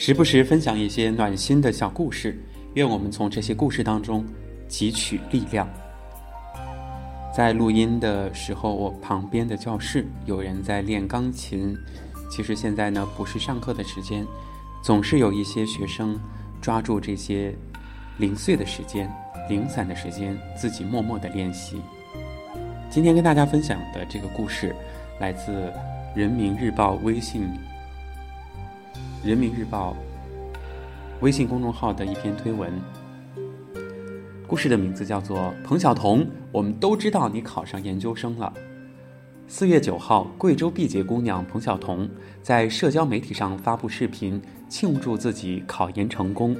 [0.00, 2.40] 时不时分享一些暖心的小故事，
[2.74, 4.24] 愿我们从这些故事当中
[4.68, 5.68] 汲取力量。
[7.34, 11.76] 在录音的时候，我旁边的教室有人在练钢琴。
[12.30, 14.24] 其实现在呢，不是上课的时间，
[14.84, 16.16] 总是有一些学生
[16.62, 17.52] 抓住这些
[18.18, 19.12] 零碎的时间、
[19.48, 21.82] 零散的时间，自己默默的练习。
[22.88, 24.72] 今天跟大家分享的这个故事，
[25.18, 25.50] 来自
[26.14, 27.50] 《人民日报》微信。
[29.24, 29.96] 人民日报
[31.20, 32.72] 微信公众号的一篇推文，
[34.46, 36.24] 故事的名字叫做《彭晓彤》。
[36.52, 38.52] 我们都知道你考上研究生了。
[39.48, 42.08] 四月九号，贵州毕节姑娘彭晓彤
[42.44, 46.56] 在社交媒体上发布视频，庆祝自己考研成功。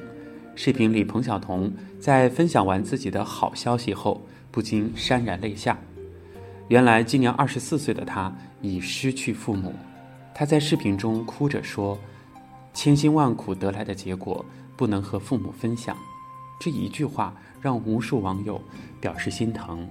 [0.57, 5.79] 视频里，彭晓彤在分享完自己的好消息后，不禁潸然泪下。
[6.67, 9.73] 原来，今年二十四岁的她已失去父母。
[10.35, 11.97] 她在视频中哭着说。
[12.79, 14.45] 千辛万苦得来的结果
[14.77, 15.97] 不能和父母分享，
[16.61, 18.63] 这一句话让无数网友
[19.01, 19.85] 表示心疼。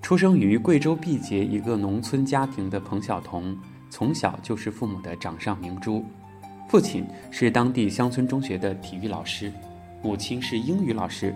[0.00, 3.58] 出生于贵州毕节一个农村家庭的彭晓彤，
[3.90, 6.04] 从小就是父母的掌上明珠。
[6.68, 9.52] 父亲是当地乡村中学的体育老师，
[10.04, 11.34] 母亲是英语老师。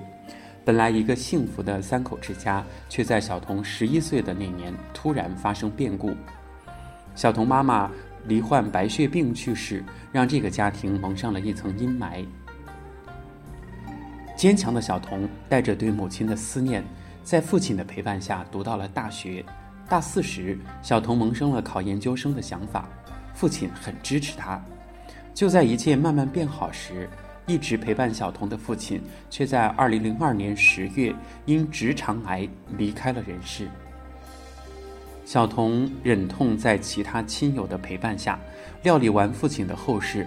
[0.64, 6.14] 本来一个幸福的三口之家，却在小彤十一岁的那年突然发生变故。
[7.16, 7.90] 小彤妈妈。
[8.26, 12.24] 罹患白血病去世，让这个家庭蒙上了一层阴霾。
[14.36, 16.82] 坚强的小童带着对母亲的思念，
[17.22, 19.44] 在父亲的陪伴下读到了大学。
[19.88, 22.88] 大四时，小童萌生了考研究生的想法，
[23.34, 24.62] 父亲很支持他。
[25.34, 27.08] 就在一切慢慢变好时，
[27.46, 32.48] 一直陪伴小童的父亲，却在2002年10月因直肠癌
[32.78, 33.68] 离开了人世。
[35.30, 38.36] 小童忍痛在其他亲友的陪伴下
[38.82, 40.26] 料理完父亲的后事。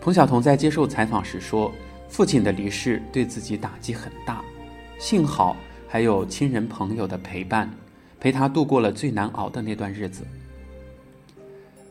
[0.00, 1.70] 彭晓彤在接受采访时说
[2.08, 4.42] ：“父亲的离世对自己打击很大，
[4.98, 5.54] 幸好
[5.86, 7.70] 还有亲人朋友的陪伴，
[8.18, 10.24] 陪他度过了最难熬的那段日子。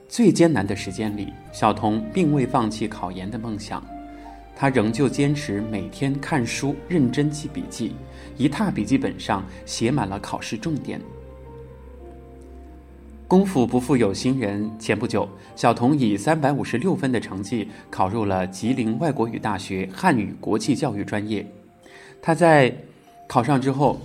[0.08, 3.86] 最艰难的时间里，小童并未放弃考研的梦想，
[4.56, 7.94] 他仍旧坚持每天看书、认真记笔记，
[8.38, 11.00] 一沓笔记本上写满了考试重点。”
[13.30, 14.68] 功夫不负有心人。
[14.80, 21.46] 前不久，小童以三百五十六分的成绩考入了吉林外国语大学汉语国际教育专业。
[22.24, 22.76] 他在
[23.28, 24.02] 考上之后，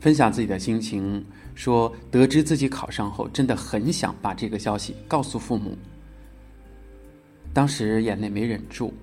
[0.00, 1.22] 分享自己的心情，
[1.54, 5.76] 说：“得知自己考上后，真的很想把这个消息告诉父母。
[7.52, 8.94] 当时眼泪没忍住。”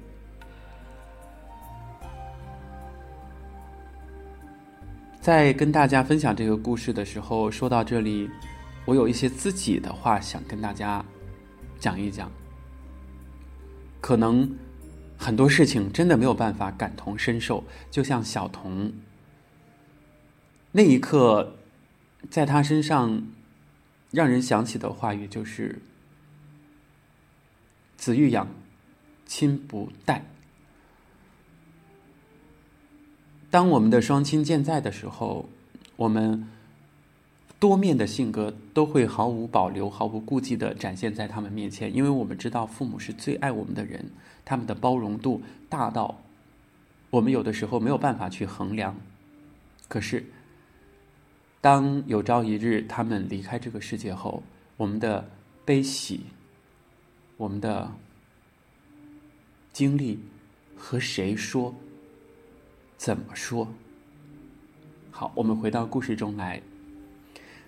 [5.22, 8.28] 在跟大家分享这个故事的时候，说到这里。
[8.86, 11.04] 我有一些自己的话想跟大家
[11.80, 12.32] 讲一讲，
[14.00, 14.56] 可能
[15.18, 18.94] 很多事情真的没有办法感同身受，就像小童
[20.72, 21.56] 那一刻，
[22.30, 23.24] 在他身上
[24.12, 25.82] 让人想起的话语就是
[27.98, 28.48] “子欲养，
[29.26, 30.24] 亲不待”。
[33.50, 35.50] 当我们的双亲健在的时候，
[35.96, 36.48] 我们。
[37.60, 44.06] 多面的性格都会毫无保留、毫无顾忌的展现在他们面前，因为我们知道父母是最爱我们的人，
[44.44, 46.22] 他们的包容度大到
[47.10, 48.96] 我们有的时候没有办法去衡量。
[49.88, 50.26] 可是，
[51.62, 54.44] 当有朝一日他们离开这个世界后，
[54.78, 55.30] 我们的
[55.64, 56.26] 悲喜、
[57.38, 57.92] 我们的
[59.72, 60.20] 经历
[60.76, 61.74] 和谁说？
[62.98, 63.68] 怎么说？
[65.12, 66.62] 好，我们回到故事中来。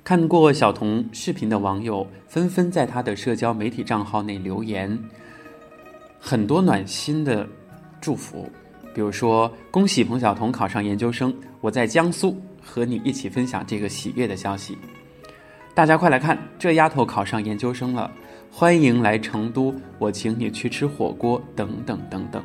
[0.08, 4.98] 看过小童视频的网友纷纷在他的社交媒体账号内留言，
[6.18, 7.46] 很多暖心的
[8.00, 8.50] 祝福，
[8.94, 14.78] 比如说“恭喜彭晓彤考上研究生，我在江苏和你一起分享这个喜悦的消息。”
[15.76, 18.10] 大家快来看，这丫头考上研究生了，
[18.50, 22.42] 欢迎来成都，我请你去吃火锅，等等等等。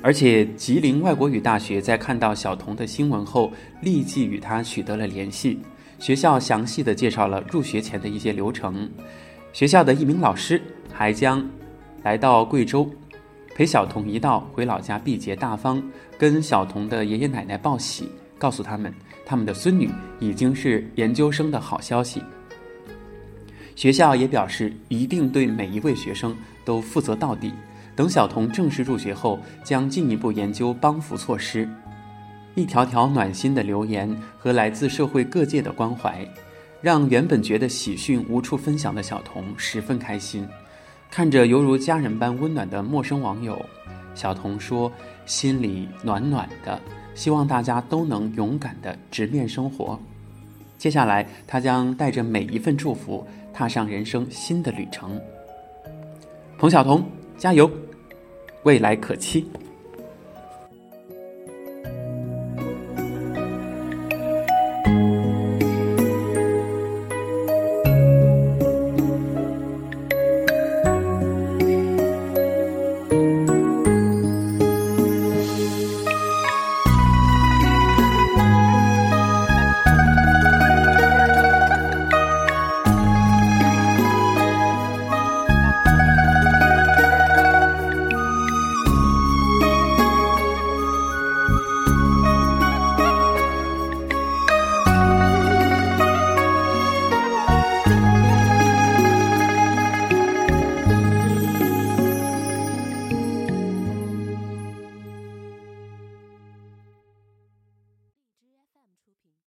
[0.00, 5.58] 而且吉林外国语大学在看到小童的新闻后，立即与他取得了联系。
[5.98, 8.90] 学校详细的介绍了入学前的一些流程，
[9.52, 10.60] 学校的一名老师
[10.92, 11.48] 还将
[12.02, 12.90] 来到贵州，
[13.54, 15.82] 陪小童一道回老家毕节大方，
[16.18, 18.92] 跟小童的爷爷奶奶报喜，告诉他们
[19.24, 22.22] 他们的孙女已经是研究生的好消息。
[23.76, 27.52] 学校也表示一定对每一位学生都负责到底，
[27.94, 31.68] 等小童正式入学后，将进一步研究帮扶措施。
[32.54, 36.26] 一条条暖心的留言和来自社会各界的关怀，
[36.80, 40.46] 让原本觉得喜讯无处分享的小童十分开心，
[41.10, 43.64] 看着犹如家人般温暖的陌生网友，
[44.14, 44.92] 小童说
[45.24, 46.78] ：“心里暖暖的，
[47.14, 49.98] 希望大家都能勇敢的直面生活。”
[50.76, 55.18] 接下来，他将带着每一份祝福，踏上人生新的旅程。
[56.58, 57.02] 彭晓彤，
[57.38, 57.70] 加油，
[58.64, 59.46] 未来可期。